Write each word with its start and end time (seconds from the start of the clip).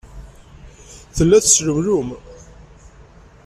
Tella 1.15 1.37
teslemlum. 1.43 2.09